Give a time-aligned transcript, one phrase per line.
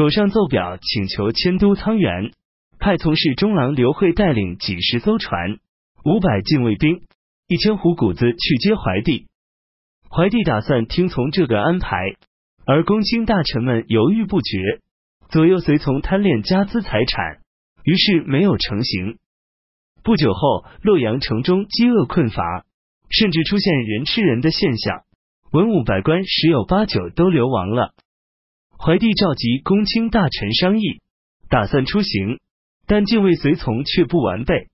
[0.00, 2.32] 狗上奏表，请求迁都沧源，
[2.78, 5.58] 派从事中郎刘慧带领几十艘船、
[6.06, 7.02] 五百禁卫兵、
[7.46, 9.26] 一千斛谷子去接怀帝。
[10.10, 11.98] 怀帝打算听从这个安排，
[12.64, 14.80] 而公卿大臣们犹豫不决，
[15.28, 17.40] 左右随从贪恋家资财产，
[17.84, 19.18] 于是没有成行。
[20.02, 22.64] 不久后，洛阳城中饥饿困乏，
[23.10, 25.02] 甚至出现人吃人的现象，
[25.52, 27.92] 文武百官十有八九都流亡了。
[28.82, 31.02] 怀帝召集公卿大臣商议，
[31.50, 32.40] 打算出行，
[32.86, 34.68] 但禁卫随从却不完备。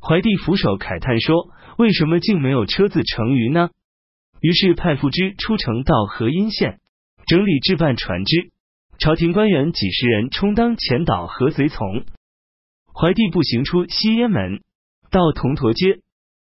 [0.00, 1.48] 怀帝俯首慨叹说
[1.78, 3.70] ：“为什么竟没有车子乘舆呢？”
[4.42, 6.80] 于是派副之出城到河阴县，
[7.24, 8.50] 整理置办船只，
[8.98, 12.04] 朝廷官员几十人充当前导和随从。
[12.92, 14.60] 怀帝步行出西烟门，
[15.08, 16.00] 到铜驼街，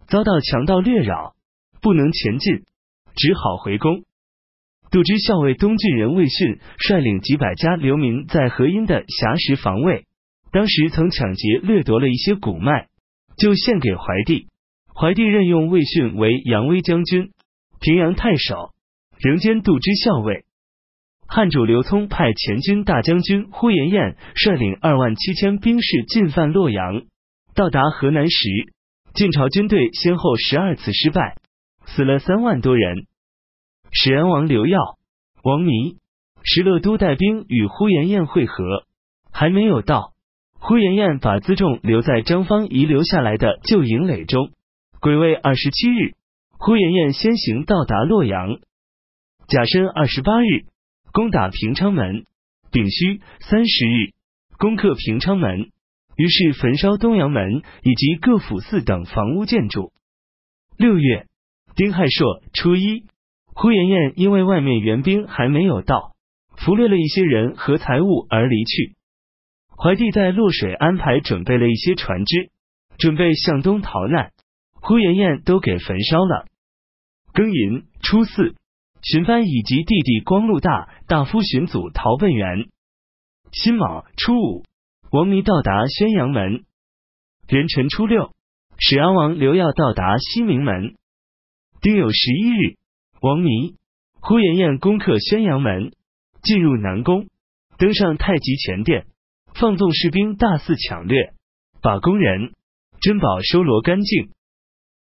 [0.08, 1.36] 遭到强盗掠扰，
[1.82, 2.64] 不能前进，
[3.14, 4.06] 只好回宫。
[4.90, 10.06] 杜之校尉东郡人魏逊率领几百家流民在河阴的峡石防卫，
[10.52, 12.88] 当时曾抢劫掠夺了一些谷麦，
[13.38, 14.48] 就献给怀帝。
[14.96, 17.32] 怀帝任用魏逊为扬威将军、
[17.80, 18.72] 平阳太守，
[19.20, 20.46] 仍兼杜之校尉。
[21.28, 27.04] 汉主刘聪派前军大将军呼延晏率领二万七千兵士进犯洛阳，
[27.54, 28.48] 到达河南时，
[29.14, 31.36] 晋朝军队先后十二次失败，
[31.86, 33.06] 死了三万多人。
[34.00, 34.80] 始安王刘耀、
[35.44, 35.98] 王弥、
[36.44, 38.86] 石勒都带兵与呼延晏会合，
[39.32, 40.14] 还没有到，
[40.60, 44.52] 呼延晏把辎重留在张方遗留下来的旧营垒中。
[45.00, 46.14] 癸未二十七日，
[46.60, 48.60] 呼延晏先行到达洛阳。
[49.48, 50.66] 甲申二十八日。
[51.14, 52.26] 攻打平昌门，
[52.70, 54.12] 丙戌三十日
[54.60, 55.72] 攻克平昌门，
[56.16, 59.94] 于是焚烧东阳门以及各府寺等房屋建筑。
[60.78, 61.26] 六月
[61.76, 63.06] 丁亥朔初一，
[63.60, 66.12] 呼延晏因为外面援兵还没有到，
[66.58, 68.96] 俘掠了一些人和财物而离去。
[69.76, 72.52] 怀帝在洛水安排准备了一些船只，
[73.00, 74.32] 准备向东逃难，
[74.76, 76.46] 呼延晏都给焚烧了。
[77.34, 78.56] 庚寅初四。
[79.02, 82.68] 荀藩以及弟弟光禄大大夫荀祖逃奔元。
[83.52, 84.64] 辛卯初五，
[85.12, 86.66] 王弥到达宣阳门。
[87.48, 88.34] 壬辰初六，
[88.78, 90.96] 始安王刘耀到达西明门。
[91.80, 92.78] 丁酉十一日，
[93.22, 93.76] 王弥、
[94.20, 95.92] 呼延晏攻克宣阳门，
[96.44, 97.28] 进入南宫，
[97.78, 99.08] 登上太极前殿，
[99.56, 101.34] 放纵士兵大肆抢掠，
[101.82, 102.54] 把宫人
[103.02, 104.30] 珍宝收罗干净。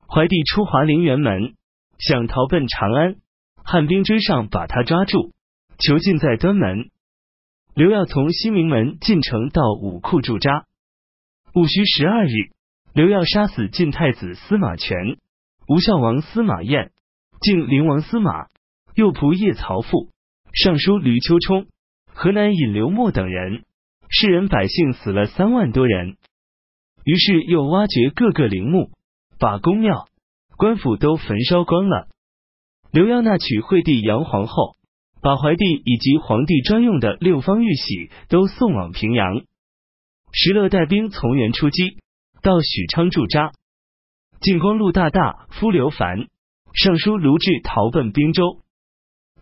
[0.07, 1.53] 怀帝出华陵辕门，
[1.99, 3.15] 想逃奔长安。
[3.63, 5.33] 汉兵追上，把他抓住，
[5.77, 6.89] 囚禁在端门。
[7.75, 10.65] 刘耀从西明门进城到武库驻扎。
[11.53, 12.31] 戊戌十二日，
[12.93, 15.17] 刘耀杀死晋太子司马权、
[15.67, 16.91] 吴孝王司马晏、
[17.41, 18.47] 晋灵王司马、
[18.95, 20.09] 右仆射曹父、
[20.53, 21.67] 尚书吕秋冲、
[22.13, 23.63] 河南尹刘默等人，
[24.09, 26.17] 世人百姓死了三万多人。
[27.05, 28.91] 于是又挖掘各个陵墓，
[29.39, 30.09] 把宫庙、
[30.57, 32.09] 官府都焚烧光了。
[32.91, 34.75] 刘耀纳娶惠帝杨皇后，
[35.21, 39.43] 把怀帝以及皇帝专用的六方玉玺都送往平阳。
[40.33, 41.99] 石勒带兵从原出击，
[42.41, 43.53] 到许昌驻扎。
[44.41, 46.27] 晋光禄大大夫刘凡、
[46.73, 48.61] 尚书卢志逃奔滨州。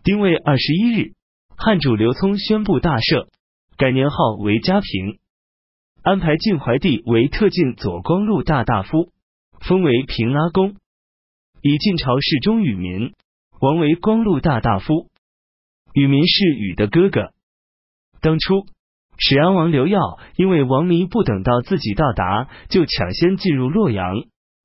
[0.02, 1.12] 丁未二十一日，
[1.56, 3.28] 汉主刘聪宣布大赦，
[3.76, 5.18] 改年号为嘉平，
[6.02, 9.12] 安排晋怀帝为特进左光禄大大夫，
[9.60, 10.76] 封为平阿公，
[11.60, 13.12] 以晋朝世中与民。
[13.60, 15.08] 王为光禄大大夫，
[15.92, 17.32] 宇民是禹的哥哥。
[18.20, 18.66] 当初
[19.16, 20.00] 始安王刘耀
[20.36, 24.14] 因为王弥不等到自己到达，就抢先进入洛阳，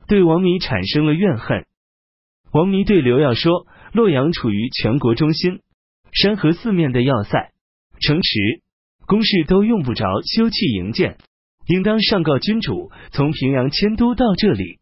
[0.08, 1.66] 对王弥产生了怨恨。
[2.54, 5.62] 王弥对刘耀说：“洛阳处于全国中心，
[6.12, 7.52] 山河四面的要塞、
[8.00, 8.62] 城池、
[9.08, 11.18] 宫室都用不着修葺营建，
[11.66, 14.78] 应当上告君主，从平阳迁都到这里。”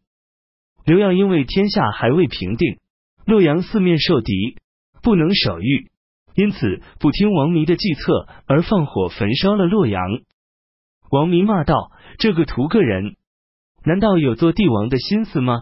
[0.86, 2.78] 刘耀因为天下还未平定。
[3.26, 4.58] 洛阳四面受敌，
[5.02, 5.92] 不能守御，
[6.36, 10.02] 因此不听王弥的计策，而放火焚烧了洛阳。
[11.10, 13.16] 王弥骂道：“这个图个人，
[13.86, 15.62] 难道有做帝王的心思吗？”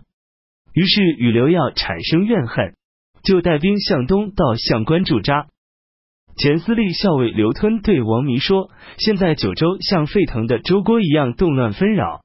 [0.74, 2.75] 于是与刘耀产生怨恨，
[3.24, 5.48] 就带兵向东到相关驻扎。
[6.38, 12.21] 前司隶校尉刘吞对王弥说：“现在九州像沸腾的粥锅一样动乱纷扰，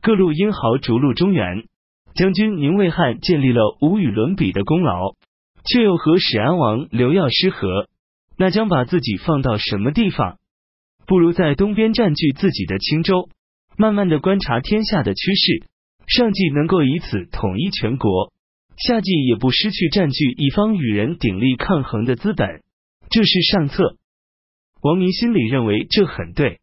[0.00, 1.64] 各路英豪逐鹿中原。”
[2.14, 5.12] 将军宁为汉建立了无与伦比的功劳，
[5.64, 7.86] 却又和始安王刘耀失和，
[8.36, 10.38] 那将把自己放到什么地方？
[11.06, 13.28] 不如在东边占据自己的青州，
[13.76, 15.66] 慢慢的观察天下的趋势，
[16.08, 18.32] 上计能够以此统一全国，
[18.78, 22.62] 下计也不失去占据一方与人鼎力抗衡的资本，
[23.10, 23.96] 这是上策。
[24.80, 26.60] 王明心里认为这很对。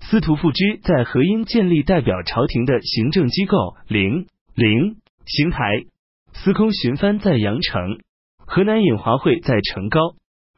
[0.00, 4.96] 司徒富之在河阴建立代表朝廷的行政机构，陵陵
[5.26, 5.86] 邢台；
[6.32, 7.98] 司空巡藩在阳城，
[8.38, 10.00] 河南尹华会在成高。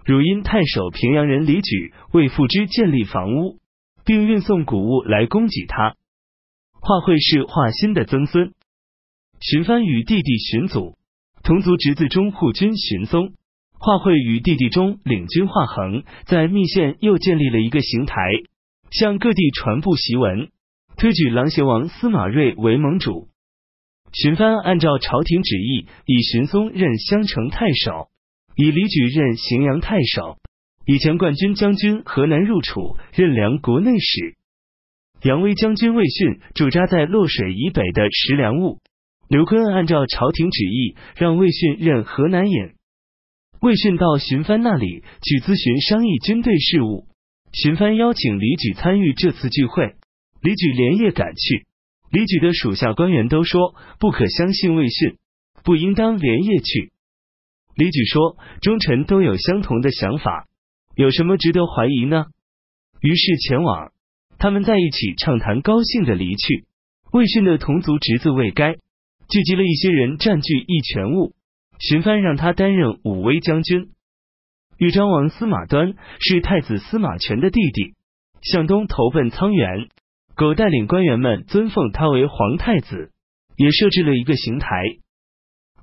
[0.04, 3.58] 汝阴太守平阳人李举为富之建立房屋，
[4.04, 5.96] 并运送谷物来供给他。
[6.86, 8.54] 华会是华歆的曾孙。
[9.40, 10.96] 荀藩与弟弟荀祖
[11.42, 13.32] 同族侄子中护军荀松，
[13.72, 18.22] 华会与弟弟中领军华衡在密县又建立了一个邢台，
[18.92, 20.50] 向各地传布檄文，
[20.96, 23.30] 推举琅邪王司马睿为盟主。
[24.12, 28.10] 荀藩按照朝廷旨意，以荀松任襄城太守。
[28.54, 30.38] 以李举任荥阳太守，
[30.86, 34.36] 以前冠军将军河南入楚任梁国内史。
[35.26, 38.78] 杨威将军魏逊驻扎在洛水以北的石梁坞。
[39.28, 42.74] 刘坤按照朝廷旨意，让魏逊任河南尹。
[43.60, 47.08] 魏逊到荀藩那里去咨询商议军队事务。
[47.52, 49.96] 荀藩邀请李举参与这次聚会，
[50.42, 51.66] 李举连夜赶去。
[52.12, 55.16] 李举的属下官员都说不可相信魏逊，
[55.64, 56.92] 不应当连夜去。
[57.74, 60.46] 李举说：“忠臣都有相同的想法，
[60.94, 62.26] 有什么值得怀疑呢？”
[63.02, 63.90] 于是前往，
[64.38, 66.64] 他们在一起畅谈，高兴的离去。
[67.12, 68.74] 魏逊的同族侄子魏该
[69.28, 71.34] 聚集了一些人，占据一权物。
[71.78, 73.90] 荀藩让他担任武威将军。
[74.78, 77.94] 豫章王司马端是太子司马权的弟弟，
[78.42, 79.88] 向东投奔沧源。
[80.34, 83.10] 苟带领官员们尊奉他为皇太子，
[83.56, 84.68] 也设置了一个刑台。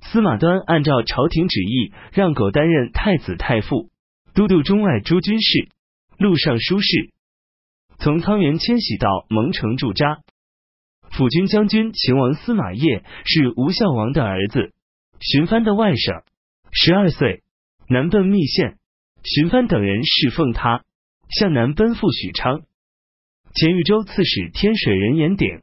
[0.00, 3.90] 司马端按照朝廷旨意，让苟担任太子太傅、
[4.34, 5.68] 都督中外诸军事、
[6.18, 7.13] 录尚书事。
[7.98, 10.20] 从沧源迁徙到蒙城驻扎。
[11.10, 14.72] 辅军将军秦王司马业是吴孝王的儿子，
[15.20, 16.22] 荀藩的外甥，
[16.72, 17.42] 十二岁，
[17.88, 18.78] 南奔密县。
[19.22, 20.82] 荀藩等人侍奉他，
[21.30, 22.62] 向南奔赴许昌。
[23.54, 25.62] 前豫州刺史天水人严鼎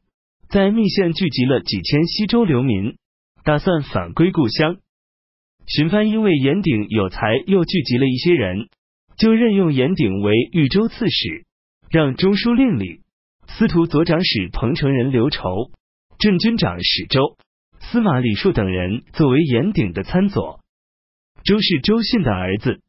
[0.49, 2.95] 在密县聚集了几千西州流民。
[3.43, 4.77] 打算返归故乡，
[5.65, 8.69] 荀藩因为严鼎有才，又聚集了一些人，
[9.17, 11.45] 就任用严鼎为豫州刺史，
[11.91, 13.01] 让中书令李、
[13.49, 15.71] 司徒左长史彭城人刘稠、
[16.19, 17.35] 镇军长史周、
[17.81, 20.61] 司马李树等人作为严鼎的参佐。
[21.43, 22.79] 周是周迅的儿子。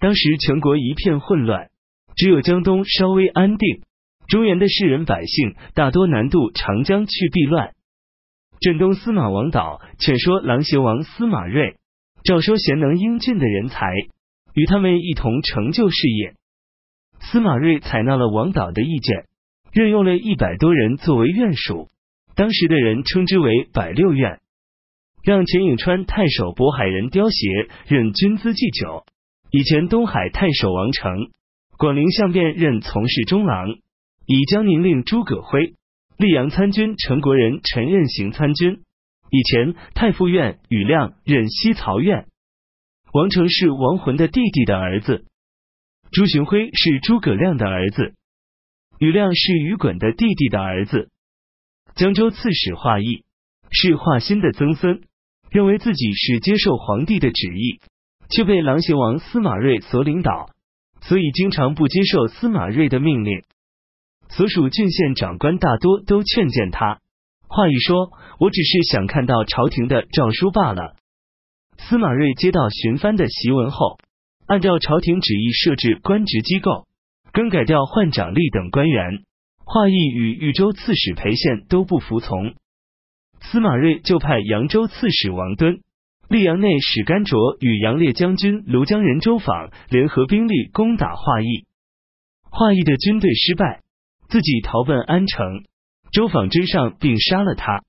[0.00, 1.70] 当时全国一片混乱，
[2.14, 3.80] 只有江东稍微安定，
[4.28, 7.72] 中原的士人百姓大多南渡长江去避乱。
[8.60, 11.78] 镇东司马王导劝说琅邪王司马睿
[12.22, 13.94] 招收贤能英俊的人才，
[14.52, 16.34] 与他们一同成就事业。
[17.30, 19.26] 司马睿采纳了王导的意见，
[19.72, 21.88] 任用了一百多人作为院属，
[22.34, 24.40] 当时的人称之为百六院。
[25.22, 29.04] 让钱颍川太守渤海人刁协任军资祭酒，
[29.52, 31.28] 以前东海太守王成、
[31.78, 33.68] 广陵相便任从事中郎，
[34.26, 35.74] 以江宁令诸葛辉。
[36.18, 38.80] 溧阳参军陈国人陈任行参军，
[39.30, 42.26] 以前太傅院宇亮任西曹院。
[43.12, 45.26] 王成是王浑的弟弟的儿子，
[46.12, 48.14] 朱寻辉是诸葛亮的儿子，
[48.98, 51.08] 宇亮是于衮的弟弟的儿子。
[51.94, 53.22] 江州刺史华义
[53.70, 55.02] 是华歆的曾孙，
[55.50, 57.78] 认为自己是接受皇帝的旨意，
[58.28, 60.50] 却被琅邪王司马睿所领导，
[61.00, 63.44] 所以经常不接受司马睿的命令。
[64.30, 66.98] 所属郡县长官大多都劝谏他。
[67.46, 70.96] 话一说，我只是想看到朝廷的诏书罢了。
[71.78, 73.98] 司马睿接到荀藩的檄文后，
[74.50, 76.88] 按照朝廷旨意设置官职机构，
[77.32, 79.22] 更改掉换长吏等官员。
[79.64, 82.54] 华义与豫州刺史裴宪都不服从，
[83.40, 85.82] 司马睿就派扬州刺史王敦、
[86.28, 91.66] 溧阳内史甘卓与杨烈将军庐江人周访联合兵力攻打华义。
[92.50, 93.82] 华义的军队失败。
[94.28, 95.64] 自己逃奔安城，
[96.12, 97.82] 周访追上并杀了他，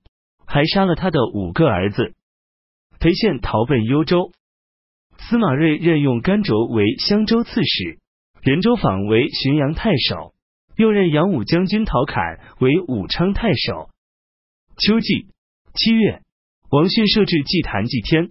[0.44, 2.14] 还杀了他的五个儿子。
[3.00, 4.30] 裴宪逃奔幽州，
[5.28, 7.98] 司马睿任用甘卓为襄州刺史，
[8.42, 10.34] 任州访为浔阳太守，
[10.76, 13.90] 又任杨武将军陶侃为武昌太守。
[14.78, 15.28] 秋季
[15.74, 16.22] 七月，
[16.70, 18.30] 王逊设置祭坛祭天，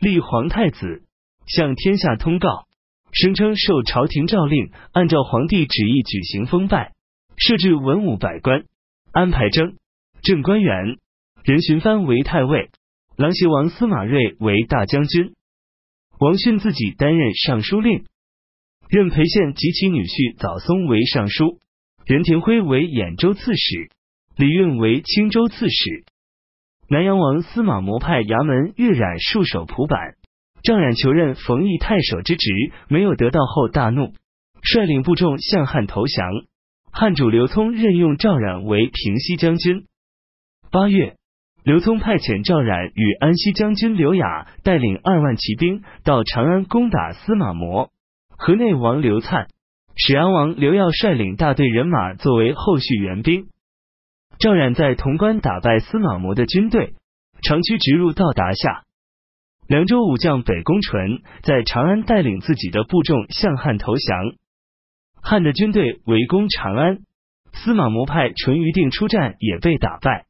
[0.00, 1.04] 立皇太子，
[1.46, 2.66] 向天下通告，
[3.12, 6.92] 声称受朝廷诏令，按照皇帝旨意举行封拜。
[7.36, 8.64] 设置文武百官，
[9.12, 9.76] 安排征
[10.22, 10.98] 正官员，
[11.44, 12.70] 任荀藩为太尉，
[13.16, 15.32] 琅邪王司马睿为大将军，
[16.22, 18.04] 王逊自己担任尚书令，
[18.88, 21.58] 任裴宪及其女婿早松为尚书，
[22.06, 23.90] 任廷辉为兖州刺史，
[24.36, 26.04] 李运为青州刺史。
[26.88, 30.14] 南阳王司马模派衙门阅染戍守蒲坂，
[30.62, 32.52] 赵冉求任冯异太守之职，
[32.86, 34.12] 没有得到后大怒。
[34.62, 36.24] 率领部众向汉投降。
[36.92, 39.86] 汉主刘聪任用赵冉为平西将军。
[40.70, 41.16] 八月，
[41.64, 47.90] 刘聪派遣赵冉与安西将军刘雅带领二万骑兵到长安攻打司马模。
[48.36, 49.46] 河内王刘粲、
[49.94, 53.46] 始安王刘耀率领大队人马作为后续援兵。
[54.40, 56.94] 赵冉在潼关打败司马模的军队，
[57.42, 58.82] 长驱直入到达下。
[59.68, 64.34] 凉州武将北宫纯在长安带领自己的部众向汉投降。
[65.22, 66.98] 汉的军队围攻长安，
[67.52, 70.26] 司马模派淳于定出战也被打败。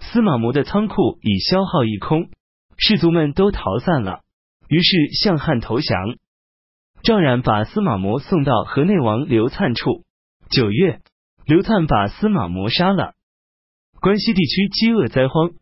[0.00, 2.30] 司马模的仓库已消耗一空，
[2.76, 4.20] 士卒们都逃散了，
[4.68, 6.16] 于是向汉投降。
[7.02, 10.04] 赵冉把司马模送到河内王刘粲处。
[10.50, 11.00] 九月，
[11.46, 13.14] 刘粲把司马模杀了。
[14.00, 15.52] 关西地区饥饿灾荒，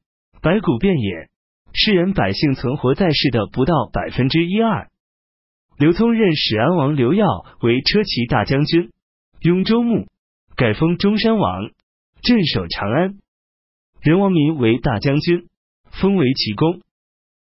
[0.40, 1.28] 白骨遍野，
[1.74, 4.88] 世人百姓存活在世的不到百分之一二。
[5.76, 7.26] 刘聪任始安王刘耀
[7.60, 8.90] 为车骑大将军，
[9.40, 10.06] 雍州牧，
[10.56, 11.70] 改封中山王，
[12.22, 13.18] 镇守长安。
[14.00, 15.48] 任王民为大将军，
[15.90, 16.80] 封为齐公。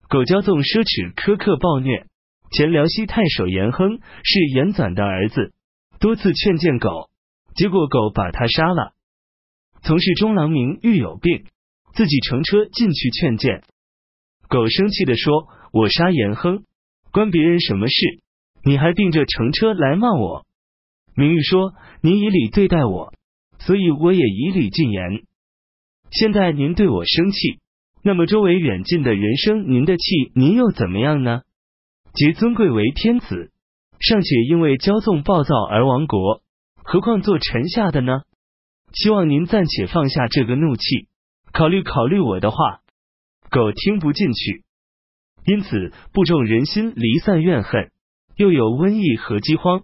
[0.08, 2.06] 苟骄纵奢侈，苛刻暴虐。
[2.50, 5.52] 前辽西太守严亨是严纂的儿子，
[6.00, 7.10] 多次劝谏狗，
[7.54, 8.94] 结果狗把他杀了。
[9.82, 11.44] 从事中郎明遇有病，
[11.92, 13.62] 自己乘车进去劝谏，
[14.48, 16.64] 狗生气的说：“我杀严亨，
[17.12, 17.94] 关别人什么事？
[18.64, 20.46] 你还并着乘车来骂我。”
[21.14, 23.12] 明玉说：“你以礼对待我，
[23.58, 25.24] 所以我也以礼进言。
[26.10, 27.60] 现在您对我生气，
[28.02, 31.42] 那么周围远近的人生您的气，您又怎么样呢？”
[32.14, 33.52] 皆尊贵为天子，
[34.00, 36.42] 尚且因为骄纵暴躁而亡国，
[36.82, 38.22] 何况做臣下的呢？
[38.92, 41.08] 希望您暂且放下这个怒气，
[41.52, 42.80] 考虑考虑我的话。
[43.50, 44.64] 狗听不进去，
[45.46, 47.90] 因此不重人心离散，怨恨，
[48.36, 49.82] 又有瘟疫和饥荒。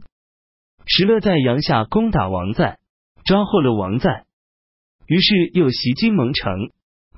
[0.86, 2.78] 石勒在阳下攻打王在，
[3.24, 4.24] 抓获了王在，
[5.06, 6.70] 于是又袭击蒙城，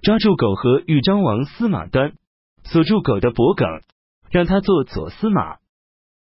[0.02, 2.14] 抓住狗和豫章王司马端，
[2.64, 3.66] 锁住狗的脖颈。
[4.28, 5.58] 让他做左司马。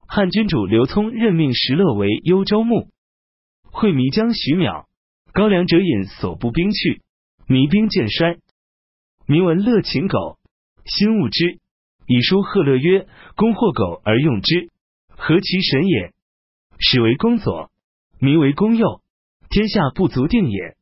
[0.07, 2.91] 汉君主刘聪任命石勒为幽州牧。
[3.65, 4.85] 会弥将徐邈、
[5.33, 7.03] 高粱者引所部兵去，
[7.47, 8.39] 弥兵渐衰。
[9.27, 10.39] 民闻乐禽狗，
[10.85, 11.59] 心恶之，
[12.07, 14.71] 以书贺乐曰：“公获狗而用之，
[15.09, 16.13] 何其神也！”
[16.79, 17.71] 始为公左，
[18.21, 19.01] 名为公右，
[19.51, 20.77] 天下不足定也。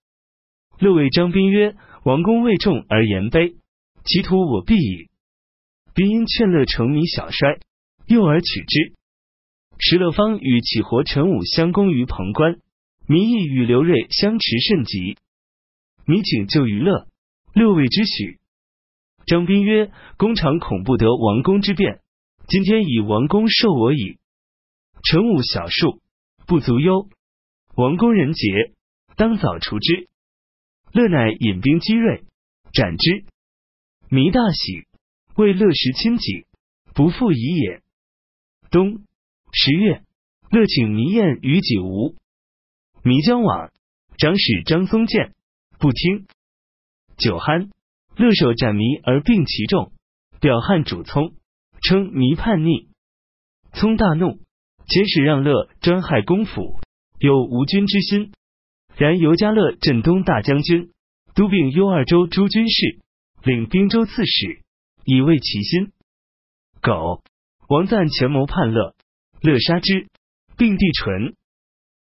[0.79, 3.57] 乐谓张宾曰：“王公未重而言卑，
[4.05, 5.09] 其徒我必矣。”
[5.95, 7.59] 宾因劝乐成弥小衰，
[8.07, 8.93] 诱而取之。
[9.79, 12.59] 石勒方与启活陈武相攻于潼关，
[13.07, 15.17] 民亦与刘瑞相持甚急。
[16.05, 17.07] 弥请救于乐，
[17.55, 18.39] 六谓之许。
[19.27, 22.01] 张宾曰：“公常恐不得王公之变，
[22.47, 24.19] 今天以王公受我矣。
[25.03, 26.01] 陈武小数，
[26.47, 27.09] 不足忧。
[27.75, 28.75] 王公人杰，
[29.17, 30.09] 当早除之。”
[30.93, 32.25] 乐乃引兵击锐，
[32.73, 33.25] 斩之。
[34.09, 34.87] 弥大喜。
[35.37, 36.47] 为乐时亲己，
[36.95, 37.83] 不复疑也。
[38.71, 39.05] 冬
[39.53, 40.03] 十月，
[40.51, 42.17] 乐请弥宴于己吴，
[43.03, 43.71] 弥将往，
[44.17, 45.35] 长史张松见，
[45.79, 46.27] 不听。
[47.19, 47.69] 酒酣，
[48.17, 49.93] 乐手斩弥而并其众，
[50.41, 51.35] 表汉主聪，
[51.83, 52.89] 称弥叛逆。
[53.75, 54.41] 聪大怒，
[54.87, 56.81] 遣使让乐专害公府，
[57.19, 58.33] 有无君之心。
[58.97, 60.91] 然尤嘉乐镇东大将军，
[61.35, 63.01] 都并幽二州诸军事，
[63.43, 64.63] 领兵州刺史。
[65.09, 65.93] 以慰其心。
[66.83, 67.23] 苟
[67.69, 68.97] 王赞权谋叛乐，
[69.41, 70.09] 乐杀之，
[70.57, 71.37] 并帝纯。